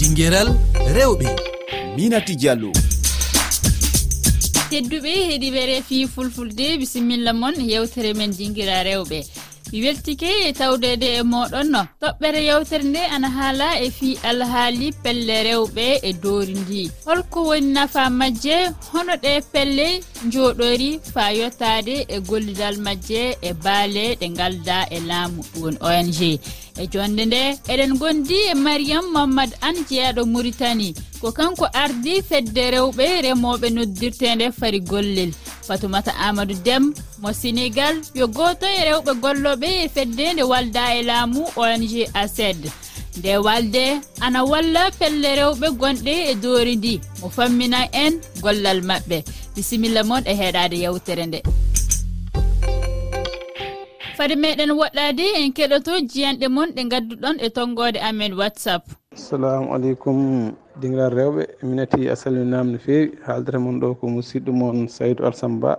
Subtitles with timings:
[0.00, 0.48] dinguéral
[0.96, 1.28] rewɓe.
[1.96, 2.70] Minati diallo.
[4.70, 9.18] Tedduɓe heeɗiɓe reefi fulfulde bisimilla moon yewtere men dinguira rewɓe.
[9.72, 15.84] Weltike e tawdede e moɗon toɓɓere yewtere nde ana haala e fi alhaali pelle rewɓe
[16.08, 16.90] e doori ndi.
[17.06, 18.56] Holko woni nafa majje
[18.92, 19.86] hono ɗe pelle
[20.28, 26.40] joɗori fa yettade e gollidal majje e baale ɗe galda e laamu woni ong
[26.80, 27.42] e jonde nde
[27.72, 34.46] eɗen gondi e mariam mamadou an jeeyaɗo mauritanie ko kanko ardi fedde rewɓe remoɓe noddirtede
[34.58, 35.30] fari gollel.
[35.66, 36.84] Fatumata amadou dem
[37.22, 41.84] mo sénégal yo goto e rewɓe golloɓe e feddede walda e laamu ong
[42.14, 42.60] ased
[43.18, 43.84] nde walde
[44.20, 49.18] ana walla pelle rewɓe gonɗe e doori ndi mo fammina en gollal maɓɓe.
[49.54, 51.42] bisimilla moon e heeɗade yewtere nde.
[54.16, 58.84] Fade meɗen woɗɗade en keɗoto jiyanɗe moon ɗe gadduɗon e tonggode amen whatsapp.
[59.16, 61.46] Assalamu aleykum dingiral rewɓe.
[61.62, 63.12] Minati a salminama no fewi.
[63.26, 65.78] Haaldata moon ɗo ko musidɗo moon saydou alsam ba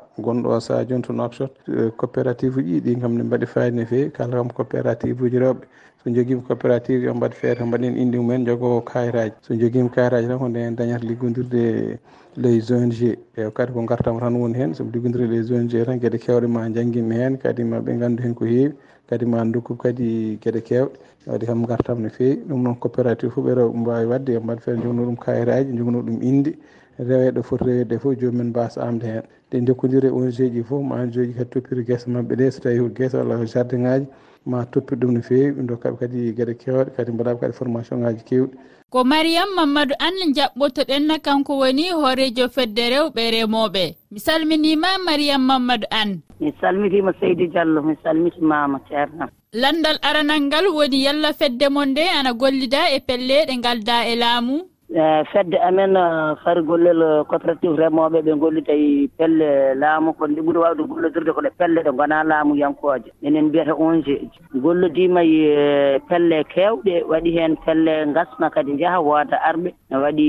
[0.60, 1.52] sa joni to nokshot
[1.98, 4.12] coopérative uji ɗi kam ne mbaɗi fayida no fewi.
[4.12, 5.64] Kala kam coopérative uji rewɓe.
[6.04, 10.40] so joguima coopérative yo mbaɗ feere mbaɗen inde mumen jogo kayitaji so joguima kayitaji tan
[10.40, 12.00] ko nden dañata liggodirde
[12.38, 13.18] les ong e
[13.54, 17.14] kadi ko gartama tan woni hen somi liggodiri les ong tan gueɗe kewɗe ma jangguima
[17.16, 18.74] hen kadi maɓe gandu hen ko heewi
[19.10, 20.92] kadi ma dokku kadi gueɗe kewɗe
[21.28, 22.42] waɗi kam gartam no feewi.
[22.48, 26.18] Ɗum noon coopérative foof ɓeɗo mbawi wadde yo mbaɗ feere jogno ɗum kayitaji jogno ɗum
[26.24, 26.58] inde
[26.98, 31.34] reweɗe foti reweɗe fof jomumen mbasa amde hen ɗe dokkodiri ong ji fof ma joji
[31.34, 34.08] kadi toppiri guesa mabɓe ɗe so tawi ko guesa walla ko jardin ngaji
[34.46, 38.24] ma toppit ɗum no fewi ɓe dokkaɓe kadi gueɗe kewɗe kadi mbaɗaɓe kadi formation ngaji
[38.30, 38.56] kewɗi.
[38.90, 43.96] Ko mariyam mamadou anne jaɓɓotoɗenna kanko woni hoorejo fedde rewɓe remoɓe.
[44.12, 46.20] Mi salminima mariyam mamadou anne.
[46.40, 52.04] Mi salmitima seydi diallo mi salmitimama ceerno landal aranal ngal woni yalla fedde mon nde
[52.20, 54.58] ana gollida e pelle ɗe galda e laamu.
[54.92, 60.12] Eh, fedde amen eh, fari gollel eh, coopérative remoɓe ɓe gollita e pelle laamu.
[60.14, 64.16] Kono ɗi ɓuuri wawde gollodirde koɗo pelle ɗe gona laamuyankoje enen mbiyata onge
[64.64, 69.72] gollodima e pelle kewɗe waɗi hen pelle gasna kadi jaaha wooda arɓe.
[69.90, 70.28] Ne waɗi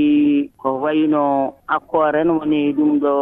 [0.63, 3.13] ko wayno accord en woni ɗum ɗo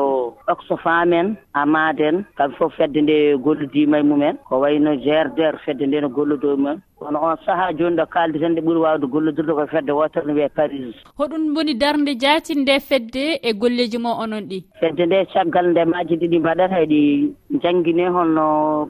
[0.52, 4.36] oxofam en amade en kamɓe foof fedde nde gollodima e mumen.
[4.48, 6.80] Ko wayno grdr fedde nde no gollodo mumen.
[6.98, 10.48] Kono on saaha joni ɗo kalditen nde ɓuuri wawde gollodirde koye fedde wotere no wiye
[10.48, 10.94] paris.
[11.18, 14.58] Hoɗum woni darde jaati nde fedde e golleji mo onon ɗi?
[14.80, 17.00] Fedde nde caggal nde maji ɗiɗi mbaɗata eɗi
[17.62, 18.44] jangguine holno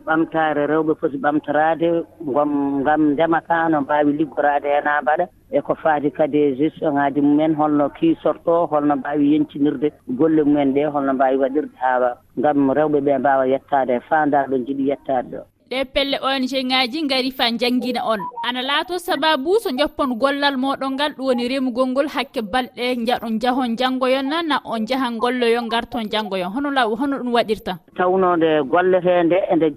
[0.06, 1.88] ɓamtare rewɓe foti ɓamtorade
[2.34, 5.27] gom gam ndemaka no mbawi liggorade hen ha mbaɗa.
[5.52, 9.88] eko faati kadi e gestion ngaji mumen holno kiisorto holno mbawi yencinirde
[10.18, 14.88] golle mumen ɗe holno mbawi waɗirde ha gam rewɓeɓe mbawa yettade e fandare ɗo jiiɗi
[14.90, 15.42] yettade ɗo.
[15.70, 18.19] ɗe pelle ong ngaji gari fa janguina on.
[18.42, 23.38] Ana laato sababu so joppon gollal moɗon ngal ɗum woni remugol ngol hakke balɗe jaɗon
[23.41, 27.78] jahon janggoyon na na on jahan golloyon garton janggoyon hono law hono ɗum waɗirta?
[27.97, 29.70] Tawnode golletede ende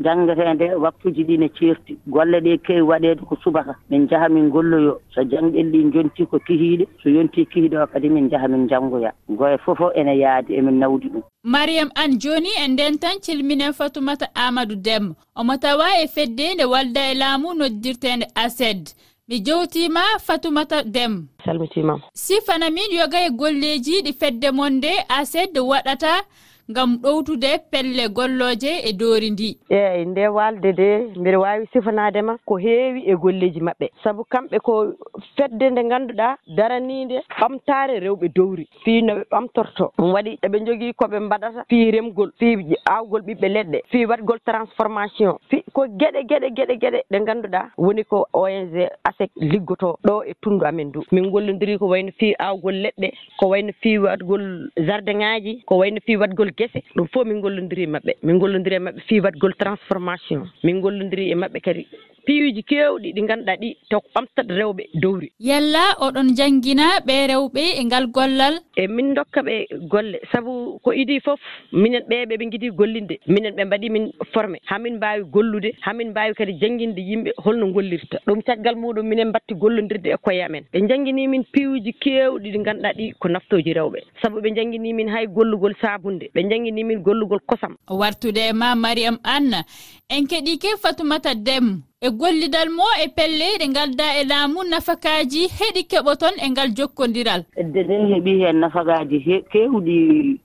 [0.00, 1.98] janggetede waktuji ɗi ne ceerti.
[2.08, 3.76] Golle ɗe kewi waɗede ko subaka.
[3.90, 8.08] Min jaaha min golloyo so jangɗel ɗi jonti ko kihiɗe so yonti kihiɗe o kadi
[8.08, 11.22] min jaaha min janggoya goye fofo ene yaadi emin nawdi ɗum.
[11.44, 17.10] mariyam an joni en tan cilminen fatumata amadou dem omo tawa e fedde nde walda
[17.10, 18.94] e laamu noddirtende ased
[19.28, 26.24] mi jowtima fatumata dem salmitimam sifana min yoga e golleji ɗi fedde monde ased waɗata
[26.70, 29.58] ngam ɗowtude pelle golloje e doori ndi.
[29.70, 33.90] Eeyi nde walde de mbiɗa waawi sifanadema ko heewi e golleji maɓɓe.
[34.02, 34.94] Saabu kamɓe ko
[35.36, 38.66] fedde nde ganduɗa daraniinde ɓamtare rewɓe dowri.
[38.84, 39.92] Fi noɓe ɓamtorto.
[39.98, 41.64] Ɗum waɗi eɓe jogui koɓe mbaɗata.
[41.68, 43.78] Fi remgol fi awgol ɓiɓɓe leɗɗe.
[43.90, 45.36] Fi waɗgol transformation.
[45.50, 50.32] Fi ko gueɗe gueɗe gueɗe gueɗe ɗe ganduɗa woni ko ong asec liggoto ɗo e
[50.40, 51.02] tundu amen du.
[51.12, 56.00] Min gollodiri ko wayno fi awgol leɗɗe ko wayno fi waɗgol jardin ngaji ko wayno
[56.06, 56.82] fi waɗgol gese.
[56.94, 58.12] Ɗum fof min gollonndiri e maɓɓe.
[58.22, 60.50] Min gollonndiri e maɓɓe fii waɗgol transformation.
[60.62, 61.86] Min gollonndiri e maɓɓe kadi
[62.26, 65.32] piiwiji kewɗi ɗi ngannduɗaa ɗi taw ko ɓamtat rewɓe dowri.
[65.38, 68.54] Yalla oɗon janngina ɓe rewɓe e ngal gollal.
[68.76, 71.40] E min dokka ɓe golle sabu ko idii fof
[71.72, 73.18] minen ɓe ɓeɓe ngidii gollinde.
[73.26, 74.58] Minen ɓe mbaɗi min formé.
[74.66, 78.18] Hamin mbaawi gollude hamin mbaawi kadi jannginde yimɓe holno gollirta.
[78.26, 82.58] Ɗum caggal muɗum minen mbatti gollodirde e koye amen ɓe janngini min piiwiji kewɗi ɗi
[82.58, 83.98] ngannduɗaa ɗi ko naftooji rewɓe.
[84.22, 86.30] Sabu ɓe janngini min hay gollugol saabunde.
[86.34, 87.76] Ɓe janngini min gollugol kosam.
[87.88, 89.64] Wartude e ma mariame anne.
[90.08, 95.82] En keɗike fatoumata dem e gollidal mo e pelle ɗe galda e laamu nafakaji heɗi
[95.90, 99.18] keɓoton e ngal jokkodiral edde nden heeɓi hen nafakaji
[99.52, 99.96] kewɗi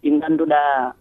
[0.01, 0.59] ɗi ganduɗa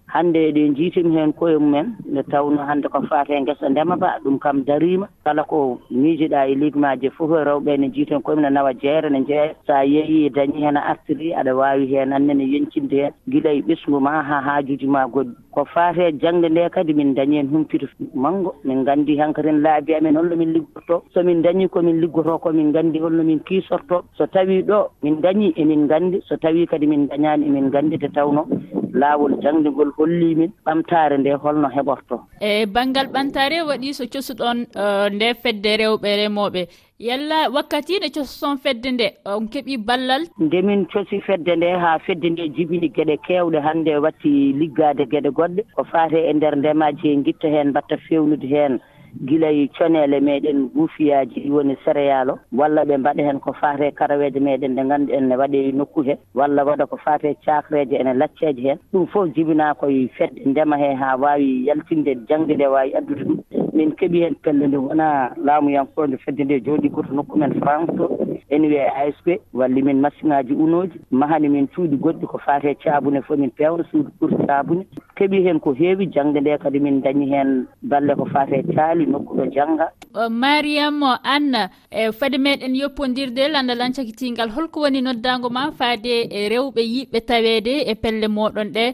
[0.09, 4.19] hannde eɗen jiitimi heen koye mumen nde tawno hannde ko faate e ngesa ndema ba
[4.25, 5.09] ɗum kam dariima.
[5.25, 9.21] Kala ko miijiɗaa e ligue fof e rewɓe ne jiitani koyemumen ne nawa jeere ne
[9.29, 13.13] jeeya sa yeeyi dañi hen a artiri aɗa wawi hen hannene yencinde heen.
[13.29, 15.35] Gila e ɓesngu ma haa haajuji ma goɗɗi.
[15.53, 18.55] Ko faate e jangde nde kadi min dañi heen humpito manngo.
[18.65, 22.71] Min nganndi hankkadi en laabi amen holno min liggotoo liggodto somin dañi komin ko min
[22.73, 26.23] nganndi holno min kiisortoo so tawii ɗo min dañii emin nganndi.
[26.29, 28.47] So tawii kadi min dañaani emin nganndi nde tawno
[28.95, 32.17] lawol janggingol holli min ɓamtare nde holno heɓorto.
[32.41, 36.63] E banggal ɓamtare waɗi so cosuɗon e, nde fedde rewɓe remoɓe
[36.99, 40.23] yalla wakkati nde cosoton fedde nde e, on keeɓi ballal?
[40.39, 45.31] Nde min cosi fedde nde haa fedde nde jibini geɗe keewɗe hannde watti liggaade geɗe
[45.39, 45.63] goɗɗe.
[45.75, 48.81] Ko faate e ndeer ndemaaji he gitta heen mbatta fewnude heen.
[49.21, 49.49] guila
[49.79, 54.75] coneele meɗen guufiyaji ɗi woni céréal o walla ɓe mbaɗa hen ko fate karaweje meɗen
[54.77, 58.79] ɗe ganduɗa ne waɗe nokku he walla waɗa ko fate caklaje ene lacceje hen.
[58.93, 63.39] Ɗum foof jibina koye fedde ndema he ha wawi yaltinde jangde nde wawi addude ɗum.
[63.73, 67.91] Min keeɓi hen pelle nde wona laamuyankoɓe nde fedde nde jooɗi koto nokku men France
[67.97, 68.09] to.
[68.51, 73.39] Ene wiiye ASP wallimin machine ŋaji unoji mahani min cuuɗi goɗɗi ko fate caabune foof
[73.39, 74.87] min pewna suudu pour sabunde
[75.19, 77.51] keeɓi heen ko heewi jangde nde kadi min dañi heen
[77.83, 79.87] balle ko faate caali nokkuɗo jannga.
[80.31, 86.83] Mariame anna e fade meɗen yoppodirde landalan cakitingal holko woni noddago ma faade e rewɓe
[86.95, 88.85] yiɓɓe taweede e pelle moɗon ɗe.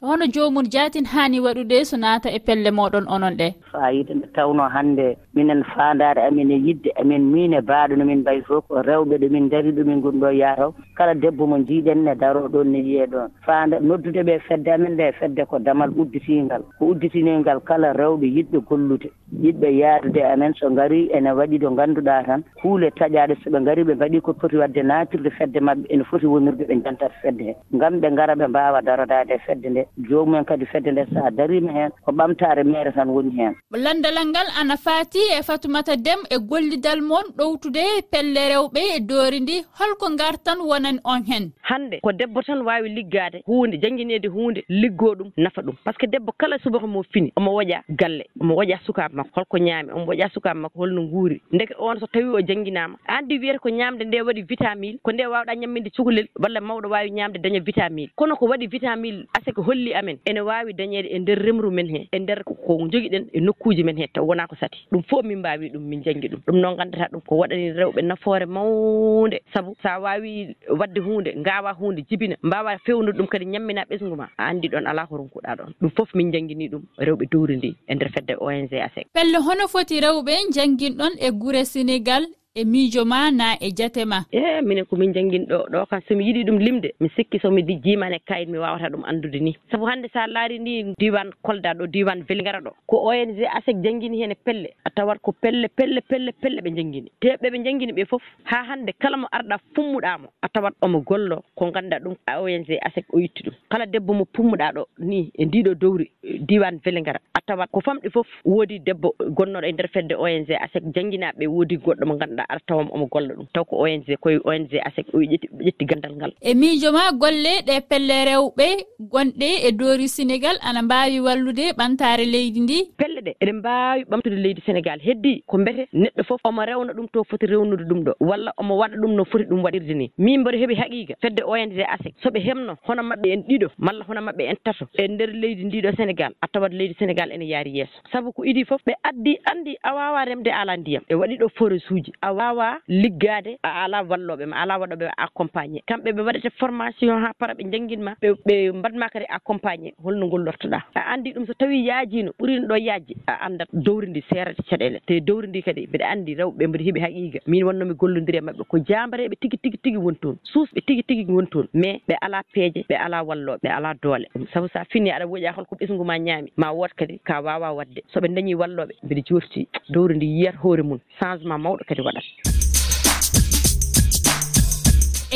[0.00, 3.48] Hono jomum jatin hani waɗude so naata e pelle moɗon onon ɗe?
[3.72, 8.20] Fayida nde tawno hannde minen fandare amin e yidde amin min e baaɗo no min
[8.24, 12.14] mbayi fof ko rewɓe ɗo min dari ɗumin gonɗo yataw kala debbo mo jiiɗen ne
[12.14, 13.28] daro ɗon ne yiye ɗon.
[13.44, 16.62] Fanda noddude ɓe fedde amin nde fedde ko dab damal udditingal.
[16.78, 19.10] Ko udditiningal kala rewɓe yiɗɓe gollude.
[19.42, 22.42] Yiɗɓe yaadude amen so ngari ene waɗi ɗo ngannduɗaa tan.
[22.62, 26.26] Huule taƴaade so ɓe ngari ɓe mbaɗi ko poti wadde naatirde fedde maɓɓe ene foti
[26.26, 27.56] wonirde ɓe jantata fedde hee.
[27.74, 29.82] Ngam ɓe ngara ɓe mbaawa darodaade e fedde nde.
[30.08, 33.54] Joomumen kadi fedde nde so a dariima heen ko ɓamtaare mere tan woni heen.
[33.72, 39.40] Landalal ngal ana faati e fatumata dem e gollidal moon ɗowtude pelle rewɓe e doori
[39.40, 39.64] ndi.
[39.78, 44.64] Holko ngar tan wonani on heen hannde ko debbo tan waawi liggaade huunde janngineede huunde
[44.68, 45.76] liggoo ɗum nafa ɗum.
[45.84, 49.30] Par ce que debbo kala subaka mo fini omo woƴa galle omo woƴa sukaaɓe makko
[49.40, 51.40] holko ñaami omo woƴa sukaaɓe makko holno nguuri.
[51.52, 52.96] Ndeke on so tawi o jannginaama.
[53.06, 57.10] Andi wiyata ko ñaamde nde waɗi vitamile ko nde waawɗaa ñamminde cukalel walla mawɗo waawi
[57.10, 61.18] ñaamde daña vitamile kono ko waɗi vitamile ase ko holli amen ene waawi dañeede e
[61.18, 62.54] ndeer remru men hee e ndeer ko
[62.90, 64.06] jogiɗen e nokkuuji men hee.
[64.12, 64.78] Taw wonaa ko sati.
[64.92, 66.40] Ɗum fof min mbaawi ɗum min janngi ɗum.
[66.46, 69.40] Ɗum noon nganndataa ɗum ko waɗani rewɓe nafoore mawnde.
[69.54, 74.16] Sabu so a waawi waɗde huunde ngaawa huunde jibina mbaawa fewnude ɗum kadi ñamminaa ɓesngu
[74.16, 77.56] ma a anndi ɗon alaa ko ronkuɗaa ɗon ɗum fof min jannginii ɗum rewɓe duwri
[77.56, 82.24] ndi e ndeer fedde ong asec pelle hono foti rewɓe jannginɗon e gure sénégal
[82.56, 84.24] e miijo ma na e jate ma?
[84.30, 88.48] E minen komin jannginɗo ɗo kam somi yiɗi ɗum limde mi sikki somi jiimane kayit
[88.48, 89.56] mi wawata ɗum anndude ni.
[89.72, 92.70] Sabu hannde sa laari ni diwan kolda ɗo diwan velgara ɗo.
[92.86, 96.70] Ko ong asec janngini heen e pelle a tawat ko pelle pelle pelle pelle ɓe
[96.76, 97.10] janngini.
[97.20, 101.42] Te ɓe janngini ɓe fof haa hannde kala mo arɗa fummuɗaamo a tawat omo gollo
[101.56, 103.54] ko ngannduɗa ɗum ong asec o yitti ɗum.
[103.68, 108.10] Kala debbo mo pummuɗa ɗo ni e ndiɗo dowri diwan velgara a tawat ko famɗi
[108.12, 112.60] fof woodi debbo gonnoɗo e nder fedde ong asec jannginaɓe woodi goɗɗo mo ngannduɗa ara
[112.66, 113.46] tawam omo golla ɗum.
[113.52, 116.32] Taw ko ong koye ong asec o ƴetti ƴetti gandal ngal.
[116.42, 118.66] E miijo ma golle ɗe pelle rewɓe
[119.00, 122.78] gonɗe e doori sénégal ana mbawi wallude ɓantare leydi ndi?
[122.96, 127.08] Pelle ɗe eɗen mbawi ɓamtude leydi sénégal heddi ko mbete neɗɗo foof omo rewna ɗum
[127.12, 128.12] to foti rewnude ɗum ɗo.
[128.20, 130.10] Walla omo waɗa ɗum no foti ɗum waɗirde ni.
[130.18, 134.20] Min mboɗo heeɓi haqiqa fedde ong asec soɓe hemno hono mabɓe en ɗiɗo malla hono
[134.20, 137.98] mabɓe en tato e nder leydi ndiɗo sénégal a tawat leydi sénégal ene yaari yeeso.
[138.12, 141.02] Saabu ko idi foof ɓe addi andi a wawa remde ala ndiyam.
[141.08, 145.80] E waɗi ɗo forage uji a wawa liggade a ala walloɓe ma ala waɗoɓe accompagné
[145.86, 150.78] kamɓe ɓe waɗete formation ha para ɓe jangguinma ɓe ɓe mbaɗma kadi accompagné holno ngollortoɗa
[150.94, 155.00] a andi ɗum so tawi yaajino ɓurino ɗo yaajde a andat dowri ndi serata caɗele.
[155.06, 158.64] Te dowri ndi kadi mbeɗa andi rewɓe mbiɗa heeɓi haqiqa min wonnomi gollodiri e mabɓe
[158.68, 162.42] ko jambareɓe tigui tigui tigui woni toon suusɓe tigui tigui woni toon mais ɓe ala
[162.52, 164.26] peeje ɓe ala walloɓe ɓe ala doole.
[164.52, 168.02] Saabu sa fini aɗa woƴa holko ɓesgu ma ñaami ma wood kadi ka wawa wadde
[168.12, 172.23] soɓe dañi walloɓe mbiɗa jorti dowri ndi yiyata hoore mum changement mawɗo kadi waɗata.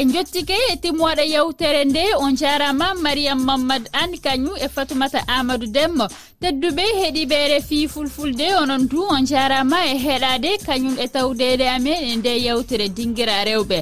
[0.01, 5.21] en jottike e, e timmoɗe yewtere nde on jarama mariame mamadou an kañum e fatumata
[5.37, 6.07] amadou demmo
[6.41, 12.17] tedduɓe heeɗiɓe refi fulfulde onon du on jarama e heɗade kañum e tawdede amen e
[12.17, 13.79] nde yewtere dinguira rewɓe.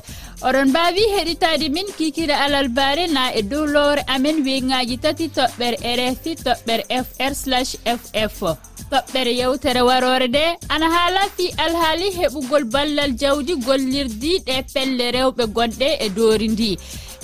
[0.46, 5.76] Oɗon mbawi heɗitade min kikira alal bare na e dow lowre amen wiyngaji tati toɓɓere
[6.00, 8.40] rfi toɓɓere fr slash ff
[8.90, 10.44] toɓɓere yewtere warore nde.
[10.68, 16.78] Ana haala fi alhaali heɓugol ballal jawdi gollirdi ɗe pelle rewɓe gonɗe e doori ndi.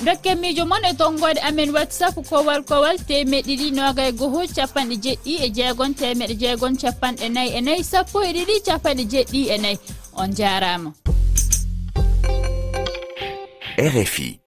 [0.04, 4.97] Dokke miijo moon e tonggode amen whatsapp kowal kowal temeɗe ɗiɗi noga e goho capanɗe
[5.04, 9.59] jeɗɗi e jeegon temeɗe jeegon capanɗe nayyi e nayyi sappo e ɗiɗi capanɗe jeɗɗi e
[9.59, 9.78] nayyi
[10.16, 10.92] on jarama
[13.78, 14.40] rfi